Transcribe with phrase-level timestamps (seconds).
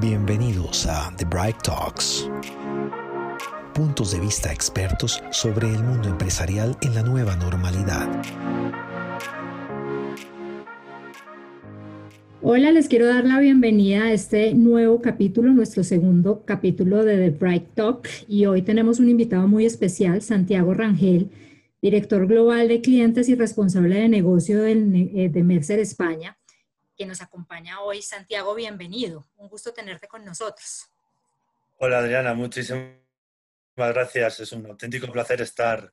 [0.00, 2.28] Bienvenidos a The Bright Talks.
[3.74, 8.08] Puntos de vista expertos sobre el mundo empresarial en la nueva normalidad.
[12.42, 17.30] Hola, les quiero dar la bienvenida a este nuevo capítulo, nuestro segundo capítulo de The
[17.30, 18.08] Bright Talk.
[18.26, 21.30] Y hoy tenemos un invitado muy especial, Santiago Rangel,
[21.80, 26.36] director global de clientes y responsable de negocio eh, de Mercer España
[27.00, 28.02] que nos acompaña hoy.
[28.02, 29.26] Santiago, bienvenido.
[29.38, 30.86] Un gusto tenerte con nosotros.
[31.78, 32.90] Hola Adriana, muchísimas
[33.74, 34.40] gracias.
[34.40, 35.90] Es un auténtico placer estar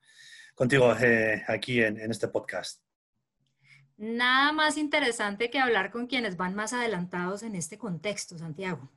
[0.54, 2.82] contigo eh, aquí en, este podcast.
[3.96, 8.92] Nada más interesante que hablar con quienes van más adelantados en este contexto, Santiago.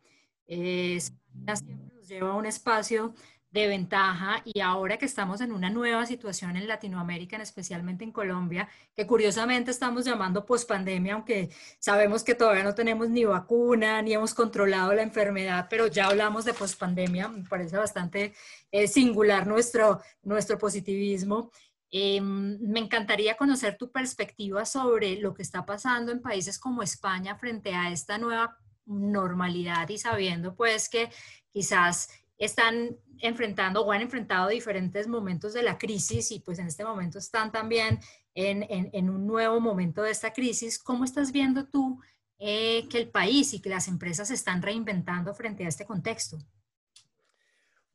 [0.48, 3.14] Siempre nos lleva a un espacio
[3.50, 8.68] de ventaja y ahora que estamos en una nueva situación en Latinoamérica, especialmente en Colombia,
[8.94, 11.50] que curiosamente estamos llamando pospandemia, aunque
[11.80, 16.44] sabemos que todavía no tenemos ni vacuna, ni hemos controlado la enfermedad, pero ya hablamos
[16.44, 18.34] de pospandemia, me parece bastante
[18.70, 21.50] eh, singular nuestro, nuestro positivismo.
[21.90, 27.34] Em, me encantaría conocer tu perspectiva sobre lo que está pasando en países como España
[27.34, 31.10] frente a esta nueva normalidad y sabiendo pues que
[31.52, 32.08] quizás
[32.40, 37.18] están enfrentando o han enfrentado diferentes momentos de la crisis y pues en este momento
[37.18, 38.00] están también
[38.34, 40.78] en, un nuevo momento de esta crisis.
[40.78, 42.00] ¿Cómo estás viendo tú
[42.38, 46.38] eh, que el país y que las empresas se están reinventando frente a este contexto?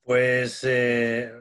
[0.04, 1.32] Pues eh,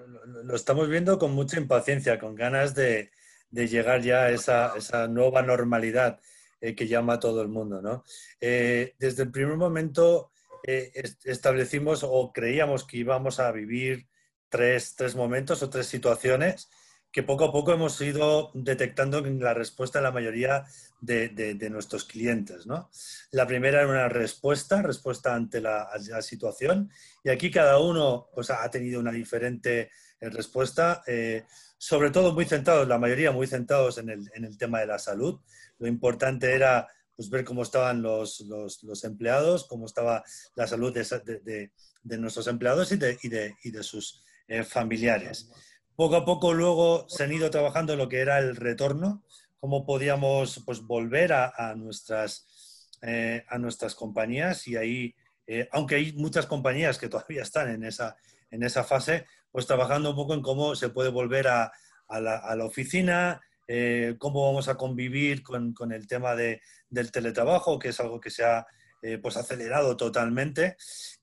[0.44, 3.10] lo estamos viendo con mucha impaciencia, con ganas de,
[3.50, 6.18] llegar ya a esa, nueva normalidad
[6.62, 7.82] eh, que llama a todo el mundo.
[7.82, 8.02] ¿no?
[8.40, 10.32] desde el primer momento
[10.66, 10.92] eh,
[11.24, 14.08] establecimos o creíamos que íbamos a vivir
[14.48, 16.70] tres, momentos o tres situaciones
[17.12, 20.64] que poco a poco hemos ido detectando en la respuesta de la mayoría
[21.00, 22.66] de, nuestros clientes.
[22.66, 22.90] ¿no?
[23.30, 25.88] La primera era una respuesta, respuesta ante la,
[26.22, 26.90] situación,
[27.22, 31.44] y aquí cada uno pues, ha tenido una diferente eh, respuesta, eh,
[31.76, 34.98] sobre todo muy centrados, la mayoría muy centrados en el, en el tema de la
[34.98, 35.40] salud.
[35.78, 40.24] Lo importante era pues ver cómo estaban los, los, empleados, cómo estaba
[40.56, 41.70] la salud de,
[42.02, 45.50] de, nuestros empleados y de, y y de sus eh, familiares.
[45.96, 49.24] Poco a poco luego se han ido trabajando en lo que era el retorno,
[49.60, 55.14] cómo podíamos pues, volver a, nuestras, eh, a nuestras compañías y ahí,
[55.46, 58.16] eh, aunque hay muchas compañías que todavía están en esa,
[58.50, 61.72] en esa fase, pues trabajando un poco en cómo se puede volver a,
[62.08, 68.00] a la oficina, eh, cómo vamos a convivir con, el tema del teletrabajo, que es
[68.00, 68.66] algo que se ha
[69.02, 70.76] eh, pues acelerado totalmente.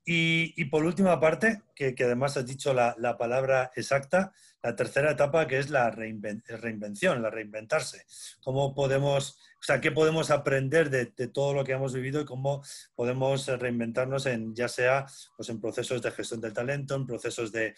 [0.06, 5.48] Y, por última parte, que, además has dicho la, la, palabra exacta, la tercera etapa
[5.48, 8.06] que es la reinvención, la reinventarse.
[8.44, 12.64] ¿Cómo podemos o sea, ¿qué podemos aprender de, todo lo que hemos vivido y cómo
[12.96, 15.06] podemos reinventarnos en, ya sea
[15.38, 17.76] pues en procesos de gestión del talento, en procesos de,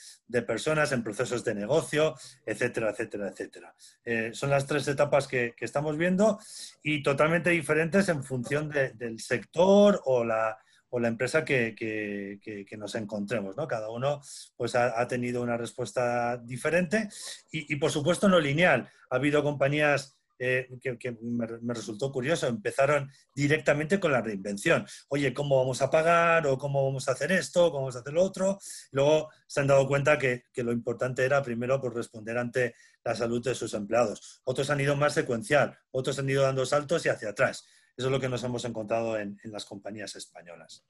[0.48, 3.76] personas, en procesos de negocio, etcétera, etcétera, etcétera.
[4.06, 6.40] Eh, son las tres etapas que, estamos viendo
[6.84, 10.58] y totalmente diferentes en función del sector o la,
[10.90, 12.40] o la empresa que,
[12.78, 13.58] nos encontremos.
[13.58, 13.68] ¿no?
[13.68, 14.22] Cada uno
[14.56, 17.10] pues, ha, tenido una respuesta diferente
[17.52, 18.90] y, y, por supuesto, no lineal.
[19.10, 22.48] Ha habido compañías eh, que, me, resultó curioso.
[22.48, 24.86] Empezaron directamente con la reinvención.
[25.08, 26.46] Oye, ¿cómo vamos a pagar?
[26.48, 27.72] ¿O cómo vamos a hacer esto?
[27.72, 28.60] ¿Cómo vamos a hacer lo otro?
[28.92, 33.44] Luego se han dado cuenta que, lo importante era primero pues, responder ante la salud
[33.44, 34.42] de sus empleados.
[34.44, 37.66] Otros han ido más secuencial, otros han ido dando saltos y hacia atrás.
[37.96, 40.84] Eso es lo que nos hemos encontrado en, las compañías españolas.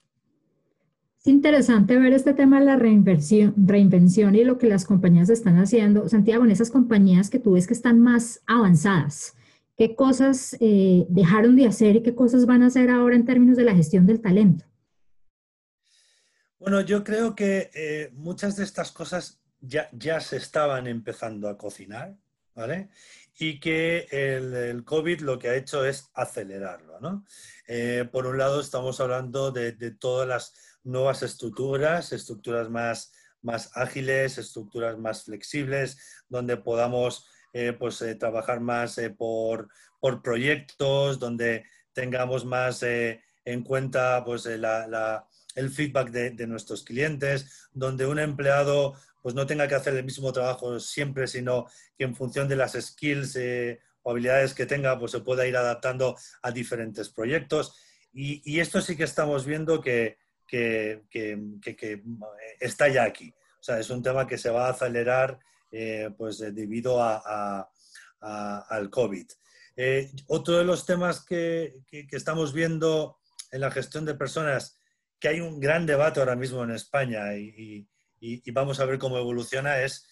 [1.20, 5.58] Es interesante ver este tema de la reinvención, reinvención y lo que las compañías están
[5.58, 6.08] haciendo.
[6.10, 9.36] Santiago, en esas compañías que tú ves que están más avanzadas,
[9.78, 13.58] ¿qué cosas eh, dejaron de hacer y qué cosas van a hacer ahora en términos
[13.58, 14.66] de la gestión del talento?
[16.60, 21.58] Bueno, yo creo que eh, muchas de estas cosas ya, ya se estaban empezando a
[21.58, 22.16] cocinar,
[22.56, 22.90] ¿vale?
[23.38, 27.26] Y que el, COVID lo que ha hecho es acelerarlo, ¿no?
[27.68, 30.54] Eh, por un lado, estamos hablando de, de todas las
[30.84, 33.12] nuevas estructuras, estructuras más,
[33.42, 35.98] más ágiles, estructuras más flexibles,
[36.30, 39.70] donde podamos eh, pues, eh, trabajar más eh, por,
[40.00, 47.70] por, proyectos, donde tengamos más en cuenta pues, la, el feedback de, de, nuestros clientes,
[47.72, 51.68] donde un empleado pues, no tenga que hacer el mismo trabajo siempre, sino
[51.98, 53.38] que en función de las skills
[54.02, 57.76] o habilidades que tenga, pues se pueda ir adaptando a diferentes proyectos.
[58.12, 60.18] Y, y esto sí que estamos viendo que,
[60.48, 62.04] que,
[62.60, 63.34] está ya aquí.
[63.60, 65.40] O sea, es un tema que se va a acelerar
[65.76, 67.68] eh, pues, eh, debido a,
[68.20, 69.26] al COVID.
[69.76, 71.82] Eh, otro de los temas que,
[72.12, 73.18] estamos viendo
[73.52, 74.80] en la gestión de personas,
[75.20, 77.88] que hay un gran debate ahora mismo en España y,
[78.54, 80.08] vamos a ver cómo evoluciona, es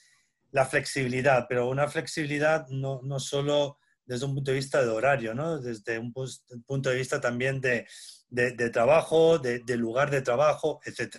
[0.50, 5.36] la flexibilidad, pero una flexibilidad no, no solo desde un punto de vista de horario,
[5.36, 5.60] ¿no?
[5.60, 7.88] desde un punto de vista también de,
[8.31, 11.18] de, trabajo, de, lugar de trabajo, etc.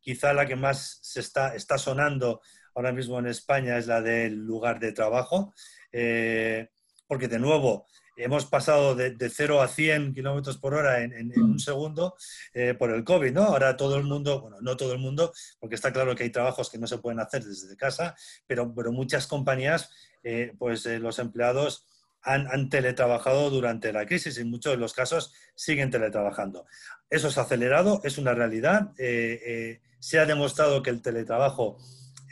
[0.00, 2.40] Quizá la que más se está, está sonando
[2.74, 5.54] ahora mismo en España es la del lugar de trabajo,
[5.92, 6.68] eh,
[7.06, 7.86] porque de nuevo
[8.16, 12.14] hemos pasado de, 0 a 100 kilómetros por hora en, un segundo
[12.52, 13.44] eh, por el COVID, ¿no?
[13.44, 16.70] Ahora todo el mundo, bueno, no todo el mundo, porque está claro que hay trabajos
[16.70, 18.14] que no se pueden hacer desde casa,
[18.46, 19.90] pero, pero muchas compañías,
[20.22, 21.86] eh, pues los empleados
[22.22, 26.66] han, teletrabajado durante la crisis y en muchos de los casos siguen teletrabajando.
[27.10, 28.92] Eso ha acelerado, es una realidad.
[28.94, 31.78] Se ha demostrado que el teletrabajo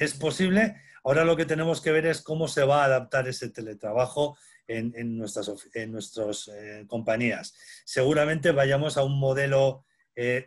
[0.01, 0.77] es posible.
[1.05, 4.37] Ahora lo que tenemos que ver es cómo se va a adaptar ese teletrabajo
[4.67, 7.55] en, nuestras, en eh, compañías.
[7.85, 9.85] Seguramente vayamos a un modelo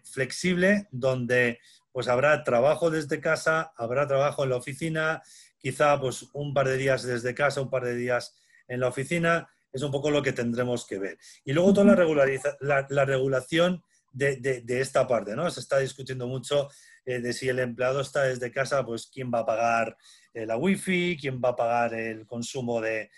[0.04, 1.60] flexible donde
[1.92, 5.22] pues habrá trabajo desde casa, habrá trabajo en la oficina,
[5.58, 8.36] quizá pues un par de días desde casa, un par de días
[8.68, 11.18] en la oficina, es un poco lo que tendremos que ver.
[11.46, 15.50] Y luego toda la, la, regulación de, esta parte, ¿no?
[15.50, 16.70] Se está discutiendo mucho
[17.06, 19.98] eh, de si el empleado está desde casa, pues quién va a pagar
[20.34, 23.10] eh, la wifi, quién va a pagar el consumo de,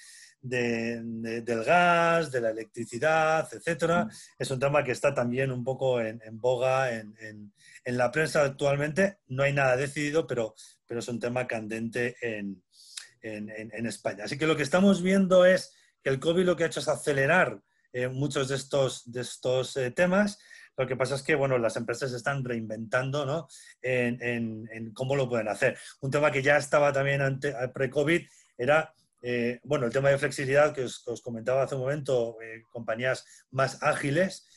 [0.42, 4.08] del gas, de la electricidad, etcétera.
[4.38, 7.54] Es un tema que está también un poco en, boga en,
[7.86, 9.20] la prensa actualmente.
[9.28, 10.56] No hay nada decidido, pero,
[10.86, 12.64] pero es un tema candente en,
[13.22, 14.26] en, España.
[14.26, 15.74] Así que lo que estamos viendo es
[16.04, 17.62] que el COVID lo que ha hecho es acelerar
[17.92, 20.38] eh, muchos de estos, de estos eh, temas.
[20.78, 23.48] Lo que pasa es que bueno, las empresas se están reinventando ¿no?
[23.82, 25.78] en, cómo lo pueden hacer.
[26.02, 27.40] Un tema que ya estaba también
[27.74, 28.22] pre-COVID
[28.58, 32.38] era eh, bueno, el tema de flexibilidad que os, comentaba hace un momento,
[32.72, 34.48] compañías más ágiles,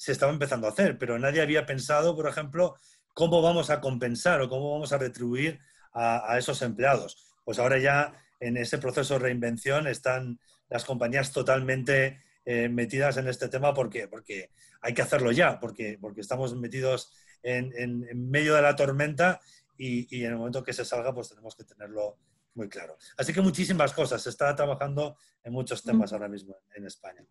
[0.00, 2.74] se estaba empezando a hacer, pero nadie había pensado, por ejemplo,
[3.12, 5.60] cómo vamos a compensar o cómo vamos a retribuir
[5.92, 7.26] a, esos empleados.
[7.44, 10.40] Pues ahora ya en ese proceso de reinvención están
[10.70, 14.50] las compañías totalmente eh, metidas en este tema porque, porque
[14.80, 19.40] hay que hacerlo ya, porque, porque estamos metidos en, en, medio de la tormenta
[19.76, 22.18] y, y, en el momento que se salga pues tenemos que tenerlo
[22.54, 22.96] muy claro.
[23.16, 27.24] Así que muchísimas cosas, se está trabajando en muchos temas ahora mismo en España.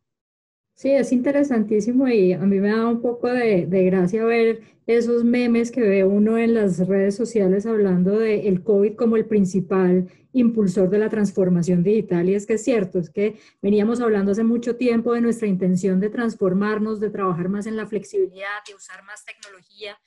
[0.80, 5.72] Sí, es interesantísimo y a mí me da un poco de, gracia ver esos memes
[5.72, 10.90] que ve uno en las redes sociales hablando del el COVID como el principal impulsor
[10.90, 12.30] de la transformación digital.
[12.30, 16.00] Y es que es cierto, es que veníamos hablando hace mucho tiempo de nuestra intención
[16.00, 19.98] de transformarnos, de trabajar más en la flexibilidad, de usar más tecnología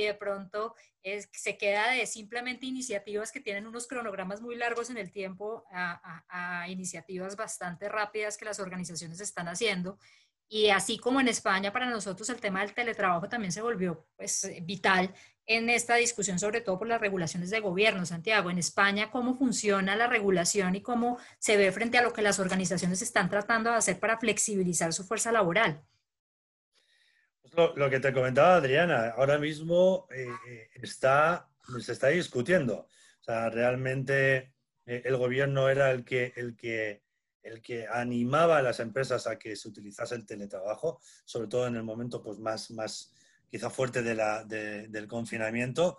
[0.00, 0.74] y de pronto
[1.32, 6.24] se queda de simplemente iniciativas que tienen unos cronogramas muy largos en el tiempo a,
[6.28, 9.98] a, iniciativas bastante rápidas que las organizaciones están haciendo.
[10.52, 14.50] Y así como en España, para nosotros el tema del teletrabajo también se volvió pues,
[14.62, 15.14] vital
[15.46, 18.50] en esta discusión, sobre todo por las regulaciones de gobierno, Santiago.
[18.50, 22.40] En España, ¿cómo funciona la regulación y cómo se ve frente a lo que las
[22.40, 25.82] organizaciones están tratando de hacer para flexibilizar su fuerza laboral?
[27.56, 31.48] Lo, que te comentaba Adriana, ahora mismo eh, eh, está,
[31.80, 32.86] se está discutiendo.
[33.20, 34.52] O sea, realmente
[34.86, 37.02] eh, el gobierno era el que, el, que,
[37.42, 41.76] el que animaba a las empresas a que se utilizase el teletrabajo, sobre todo en
[41.76, 43.12] el momento pues, más, más
[43.50, 45.98] quizá fuerte de del confinamiento,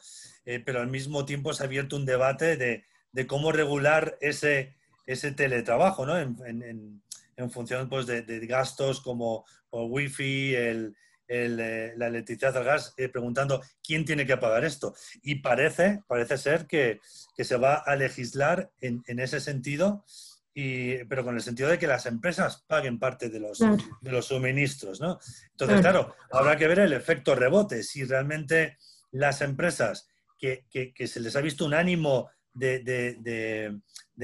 [0.65, 4.75] pero al mismo tiempo se ha abierto un debate de, de cómo regular ese,
[5.05, 6.17] ese teletrabajo, ¿no?
[6.17, 7.01] En,
[7.49, 10.95] función pues, de, gastos como el wifi, el,
[11.27, 14.93] eh, la electricidad, el gas, eh, preguntando quién tiene que pagar esto.
[15.21, 16.99] Y parece, parece ser que,
[17.37, 20.05] se va a legislar en, ese sentido,
[20.53, 24.27] y, pero con el sentido de que las empresas paguen parte de los, de los
[24.27, 25.01] suministros.
[25.01, 25.19] ¿no?
[25.51, 26.15] Entonces, claro.
[26.31, 28.77] habrá que ver el efecto rebote, si realmente
[29.11, 30.07] las empresas
[30.41, 33.79] que, se les ha visto un ánimo de,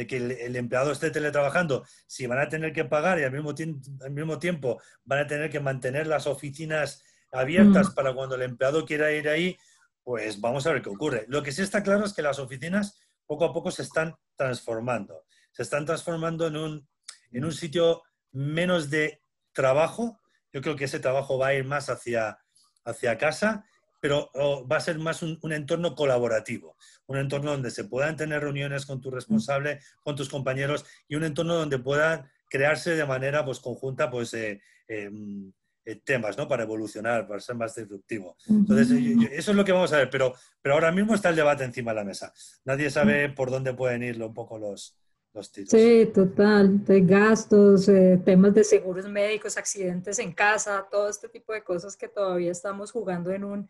[0.08, 3.54] que el, empleado esté teletrabajando, si van a tener que pagar y al mismo,
[4.02, 7.94] al mismo tiempo van a tener que mantener las oficinas abiertas mm.
[7.94, 9.58] para cuando el empleado quiera ir ahí,
[10.04, 11.26] pues vamos a ver qué ocurre.
[11.28, 15.26] Lo que sí está claro es que las oficinas poco a poco se están transformando.
[15.52, 16.88] Se están transformando en un,
[17.32, 20.20] en un sitio menos de trabajo.
[20.54, 22.40] Yo creo que ese trabajo va a ir más hacia,
[22.86, 23.66] hacia casa
[24.00, 24.30] pero
[24.70, 26.78] va a ser más un, entorno colaborativo,
[27.08, 31.24] un entorno donde se puedan tener reuniones con tu responsable, con tus compañeros y un
[31.24, 35.52] entorno donde puedan crearse de manera pues, conjunta pues, eh, em,
[35.88, 36.50] eh, temas ¿no?
[36.50, 38.36] para evolucionar, para ser más disruptivo.
[38.50, 38.92] Entonces,
[39.32, 41.92] eso es lo que vamos a ver, pero, pero ahora mismo está el debate encima
[41.92, 42.34] de la mesa.
[42.66, 44.98] Nadie sabe por dónde pueden ir un poco los,
[45.34, 45.48] los.
[45.48, 46.84] Sí, total.
[46.84, 51.96] De gastos, eh, temas de seguros médicos, accidentes en casa, todo este tipo de cosas
[51.96, 53.70] que todavía estamos jugando en un,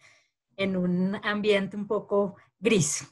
[0.58, 3.08] en un ambiente un poco gris.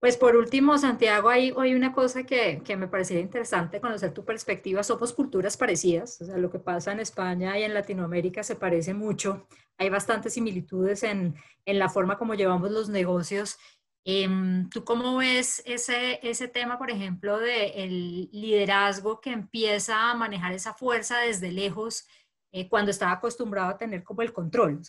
[0.00, 4.24] Pues por último, Santiago, hay hoy una cosa que, que, me parecía interesante conocer tu
[4.24, 4.82] perspectiva.
[4.82, 8.94] Somos culturas parecidas, o sea, lo que pasa en España y en Latinoamérica se parece
[8.94, 9.46] mucho.
[9.76, 11.34] Hay bastantes similitudes en,
[11.66, 13.58] en la forma como llevamos los negocios.
[14.04, 20.52] Em, ¿Tú cómo ves ese, ese tema, por ejemplo, del liderazgo que empieza a manejar
[20.52, 22.06] esa fuerza desde lejos?
[22.52, 24.80] Eh, cuando estaba acostumbrado a tener como el control.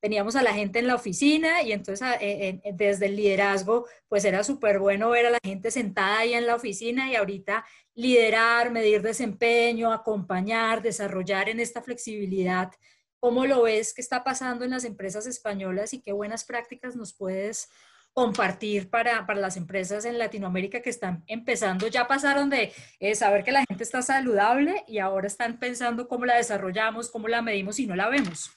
[0.00, 4.26] Teníamos a la gente en la oficina y entonces ah, eh, desde el liderazgo, pues
[4.26, 7.64] era súper bueno ver a la gente sentada ahí en la oficina y ahorita
[7.94, 12.70] liderar, medir desempeño, acompañar, desarrollar en esta flexibilidad.
[13.18, 17.14] ¿Cómo lo ves que está pasando en las empresas españolas y qué buenas prácticas nos
[17.14, 17.70] puedes
[18.14, 23.42] compartir para, para, las empresas en Latinoamérica que están empezando, ya pasaron de eh, saber
[23.42, 27.80] que la gente está saludable y ahora están pensando cómo la desarrollamos, cómo la medimos
[27.80, 28.52] y no la vemos.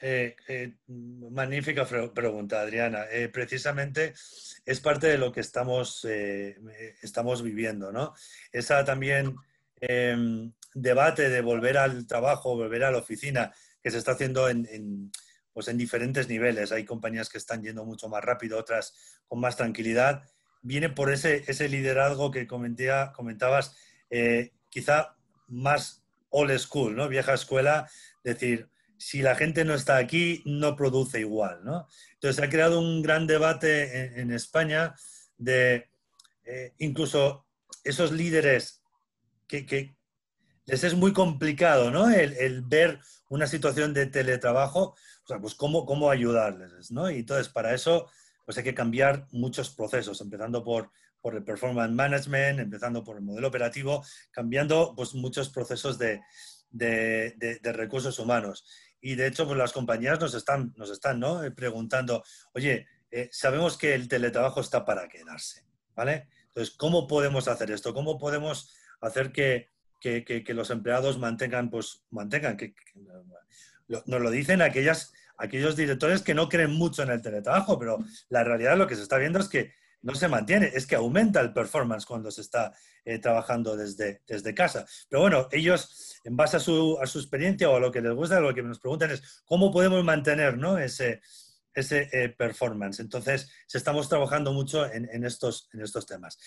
[0.00, 3.04] Eh, eh, magnífica pregunta, Adriana.
[3.32, 4.14] precisamente
[4.64, 6.06] es parte de lo que estamos,
[7.02, 8.14] estamos viviendo, ¿no?
[8.50, 9.36] Esa también
[9.80, 13.52] em, debate de volver al trabajo, volver a la oficina
[13.82, 15.10] que se está haciendo en
[15.54, 16.72] pues en diferentes niveles.
[16.72, 18.94] Hay compañías que están yendo mucho más rápido, otras
[19.26, 20.24] con más tranquilidad.
[20.60, 23.76] Viene por ese, ese liderazgo que comentabas,
[24.10, 27.08] eh, quizá más old school, ¿no?
[27.08, 27.88] Vieja escuela,
[28.24, 28.68] decir,
[28.98, 31.86] si la gente no está aquí, no produce igual, ¿no?
[32.14, 34.94] Entonces ha creado un gran debate en, España
[35.38, 35.88] de
[36.44, 37.46] eh, incluso
[37.84, 38.82] esos líderes
[39.46, 39.94] que,
[40.66, 42.10] les es muy complicado, ¿no?
[42.10, 44.94] El, ver una situación de teletrabajo,
[45.24, 47.10] o sea, pues cómo, cómo ayudarles, ¿no?
[47.10, 48.10] Y entonces para eso
[48.44, 50.90] pues hay que cambiar muchos procesos, empezando por,
[51.20, 56.20] por el performance management, empezando por el modelo operativo, cambiando pues muchos procesos de,
[56.70, 58.66] de, de, recursos humanos.
[59.00, 61.42] Y de hecho, pues las compañías nos están, nos están ¿no?
[61.42, 66.28] Eh, preguntando, oye, eh, sabemos que el teletrabajo está para quedarse, ¿vale?
[66.48, 67.94] Entonces, ¿cómo podemos hacer esto?
[67.94, 69.73] ¿Cómo podemos hacer que,
[70.04, 72.74] que, los empleados mantengan, pues, mantengan, que,
[73.88, 78.44] nos lo dicen aquellas, aquellos directores que no creen mucho en el teletrabajo, pero la
[78.44, 81.54] realidad lo que se está viendo es que no se mantiene, es que aumenta el
[81.54, 82.74] performance cuando se está
[83.06, 84.84] eh, trabajando desde, desde casa.
[85.08, 88.12] Pero bueno, ellos, en base a su, a su experiencia o a lo que les
[88.12, 90.76] gusta, lo que nos preguntan es cómo podemos mantener ¿no?
[90.76, 91.22] ese,
[91.74, 93.00] ese eh, performance.
[93.00, 96.38] Entonces, estamos trabajando mucho en, estos, en estos temas.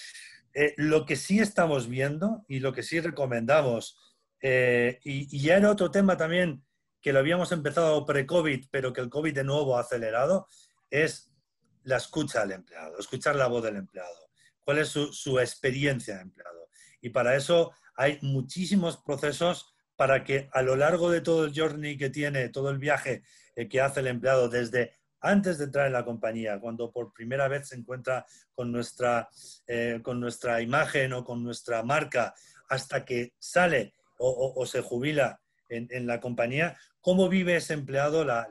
[0.60, 3.98] Eh, lo que sí estamos viendo y lo que sí recomendamos,
[4.42, 6.64] y, y, ya era otro tema también
[7.02, 10.48] que lo habíamos empezado pre-COVID, pero que el COVID de nuevo ha acelerado,
[10.90, 11.32] es
[11.88, 14.30] la escucha al empleado, escuchar la voz del empleado,
[14.64, 16.70] cuál es su, experiencia de empleado.
[17.02, 21.98] Y para eso hay muchísimos procesos para que a lo largo de todo el journey
[21.98, 23.24] que tiene, todo el viaje
[23.56, 27.48] eh, que hace el empleado desde antes de entrar en la compañía, cuando por primera
[27.48, 29.30] vez se encuentra con nuestra,
[29.66, 32.34] eh, con nuestra imagen o con nuestra marca,
[32.70, 38.48] hasta que sale o, se jubila en, en, la compañía, cómo vive ese empleado la,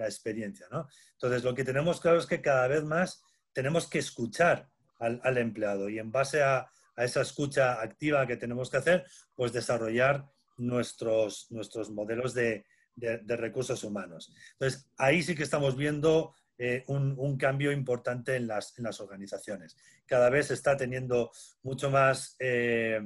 [0.00, 0.66] experiencia.
[0.70, 0.88] ¿no?
[1.12, 4.68] Entonces, lo que tenemos claro es que cada vez más tenemos que escuchar
[4.98, 9.04] al, empleado y en base a, esa escucha activa que tenemos que hacer,
[9.34, 12.64] pues desarrollar nuestros, nuestros modelos de,
[12.96, 14.32] recursos humanos.
[14.52, 19.76] Entonces, ahí sí que estamos viendo eh, un, cambio importante en las, organizaciones.
[20.06, 21.32] Cada vez se está teniendo
[21.62, 23.00] mucho más, eh,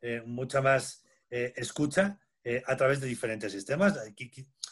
[0.00, 2.18] eh, mucha más escucha
[2.66, 3.98] a través de diferentes sistemas,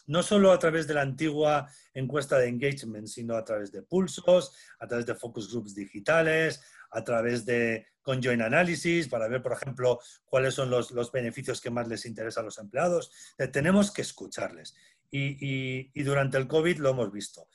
[0.06, 4.54] no solo a través de la antigua encuesta de engagement, sino a través de pulsos,
[4.78, 6.62] a través de focus groups digitales,
[6.94, 11.88] a través de conjoint analysis, para ver, por ejemplo, cuáles son los, beneficios que más
[11.88, 13.10] les interesa a los empleados.
[13.52, 14.74] Tenemos que escucharles.
[15.10, 17.48] Y, durante el COVID lo hemos visto.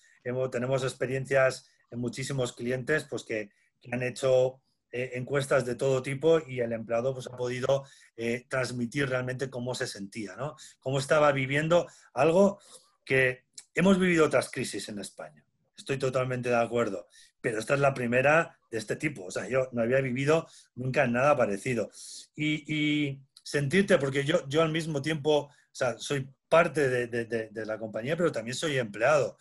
[0.52, 3.50] tenemos experiencias en muchísimos clientes pues, que
[3.92, 7.84] han hecho eh, encuestas de todo tipo y el empleado pues, ha podido
[8.18, 10.56] eh, transmitir realmente cómo se sentía, ¿no?
[10.80, 12.60] Cómo estaba viviendo algo
[13.06, 13.44] que
[13.76, 15.46] hemos vivido otras crisis en España.
[15.80, 17.08] Estoy totalmente de acuerdo,
[17.42, 19.26] pero esta es la primera de este tipo.
[19.26, 20.46] O sea, yo no había vivido
[20.76, 21.90] nunca nada parecido.
[22.36, 27.80] Y, sentirte, porque yo, yo al mismo tiempo, o sea, soy parte de, de, la
[27.80, 29.38] compañía, pero también soy empleado.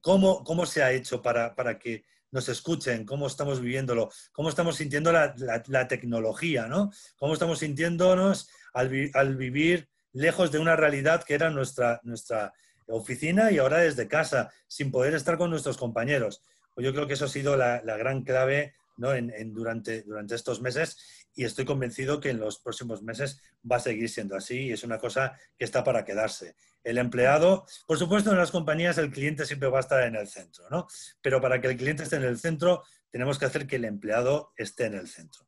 [0.00, 4.76] ¿Cómo, cómo se ha hecho para, para que nos escuchen, cómo estamos viviéndolo, cómo estamos
[4.76, 6.90] sintiendo la, tecnología, ¿no?
[7.18, 12.52] Cómo estamos sintiéndonos al, vivir lejos de una realidad que era nuestra, nuestra
[12.94, 16.42] oficina y ahora desde casa, sin poder estar con nuestros compañeros.
[16.74, 21.64] Pues yo creo que eso ha sido la, gran clave durante, estos meses y estoy
[21.64, 25.38] convencido que en los próximos meses va a seguir siendo así y es una cosa
[25.58, 26.54] que está para quedarse.
[26.82, 30.28] El empleado, por supuesto en las compañías el cliente siempre va a estar en el
[30.28, 30.86] centro, ¿no?
[31.20, 34.52] pero para que el cliente esté en el centro tenemos que hacer que el empleado
[34.56, 35.46] esté en el centro.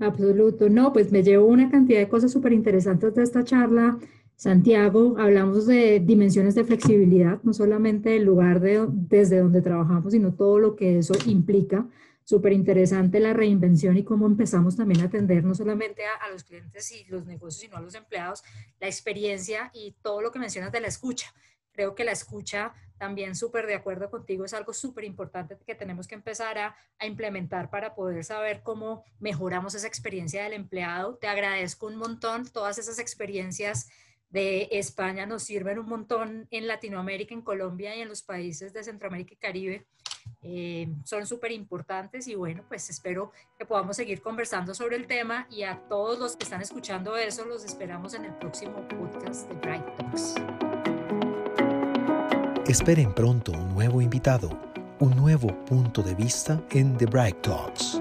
[0.00, 0.68] Absoluto.
[0.68, 3.98] No, pues me llevo una cantidad de cosas súper interesantes de esta charla.
[4.36, 10.34] Santiago, hablamos de dimensiones de flexibilidad, no solamente el lugar de, desde donde trabajamos, sino
[10.34, 11.88] todo lo que eso implica.
[12.22, 16.92] Súper interesante la reinvención y cómo empezamos también a atender no solamente a, los clientes
[16.92, 18.42] y los negocios, sino a los empleados,
[18.78, 21.32] la experiencia y todo lo que mencionas de la escucha.
[21.72, 26.06] Creo que la escucha, también súper de acuerdo contigo, es algo súper importante que tenemos
[26.08, 26.76] que empezar a,
[27.06, 31.16] implementar para poder saber cómo mejoramos esa experiencia del empleado.
[31.16, 33.88] Te agradezco un montón todas esas experiencias
[34.30, 38.82] de España nos sirven un montón en Latinoamérica, en Colombia y en los países de
[38.82, 39.86] Centroamérica y Caribe.
[40.42, 45.46] Eh, son súper importantes y bueno, pues espero que podamos seguir conversando sobre el tema
[45.50, 49.54] y a todos los que están escuchando eso los esperamos en el próximo podcast de
[49.56, 50.34] Bright Talks.
[52.66, 54.50] Esperen pronto un nuevo invitado,
[54.98, 58.00] un nuevo punto de vista en The Bright Talks.